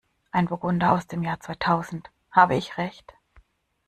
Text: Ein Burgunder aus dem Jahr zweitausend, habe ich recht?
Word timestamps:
Ein 0.31 0.47
Burgunder 0.47 0.93
aus 0.93 1.05
dem 1.05 1.21
Jahr 1.21 1.39
zweitausend, 1.41 2.09
habe 2.31 2.55
ich 2.55 2.79
recht? 2.79 3.13